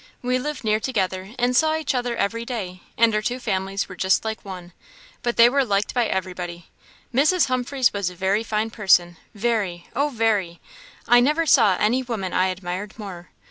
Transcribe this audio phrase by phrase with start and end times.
[0.23, 3.95] We lived near together, and saw each other every day, and our two families were
[3.95, 4.73] just like one.
[5.21, 6.69] But they were liked by everybody.
[7.13, 7.49] Mrs.
[7.49, 10.59] Humphreys was a very fine person very; oh, very!
[11.07, 13.29] I never saw any woman I admired more.